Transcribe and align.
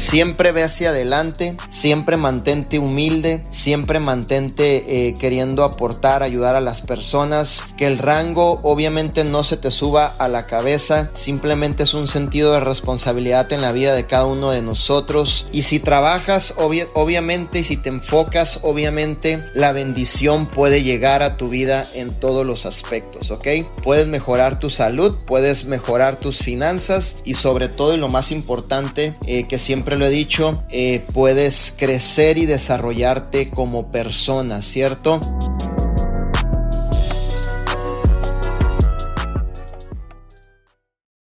siempre 0.00 0.52
ve 0.52 0.62
hacia 0.62 0.90
adelante, 0.90 1.56
siempre 1.68 2.16
mantente 2.16 2.78
humilde, 2.78 3.44
siempre 3.50 4.00
mantente 4.00 5.08
eh, 5.08 5.14
queriendo 5.14 5.62
aportar, 5.62 6.22
ayudar 6.22 6.56
a 6.56 6.60
las 6.60 6.80
personas, 6.80 7.66
que 7.76 7.86
el 7.86 7.98
rango 7.98 8.60
obviamente 8.62 9.24
no 9.24 9.44
se 9.44 9.56
te 9.56 9.70
suba 9.70 10.06
a 10.06 10.28
la 10.28 10.46
cabeza, 10.46 11.10
simplemente 11.14 11.84
es 11.84 11.94
un 11.94 12.06
sentido 12.06 12.52
de 12.52 12.60
responsabilidad 12.60 13.52
en 13.52 13.60
la 13.60 13.72
vida 13.72 13.94
de 13.94 14.06
cada 14.06 14.26
uno 14.26 14.50
de 14.50 14.62
nosotros 14.62 15.46
y 15.52 15.62
si 15.62 15.78
trabajas 15.78 16.54
obviamente 16.56 17.60
y 17.60 17.64
si 17.64 17.76
te 17.76 17.90
enfocas 17.90 18.60
obviamente 18.62 19.44
la 19.54 19.72
bendición 19.72 20.46
puede 20.46 20.82
llegar 20.82 21.22
a 21.22 21.36
tu 21.36 21.48
vida 21.48 21.88
en 21.94 22.18
todos 22.18 22.46
los 22.46 22.66
aspectos, 22.66 23.30
¿ok? 23.30 23.46
Puedes 23.82 24.08
mejorar 24.08 24.58
tu 24.58 24.70
salud, 24.70 25.16
puedes 25.26 25.66
mejorar 25.66 26.18
tus 26.18 26.38
finanzas 26.38 27.16
y 27.24 27.34
sobre 27.34 27.68
todo 27.68 27.94
y 27.94 27.98
lo 27.98 28.08
más 28.08 28.32
importante 28.32 29.16
eh, 29.26 29.46
que 29.46 29.58
lo 29.96 30.06
he 30.06 30.10
dicho, 30.10 30.62
eh, 30.70 31.04
puedes 31.12 31.74
crecer 31.76 32.38
y 32.38 32.46
desarrollarte 32.46 33.48
como 33.50 33.90
persona, 33.90 34.62
¿cierto? 34.62 35.20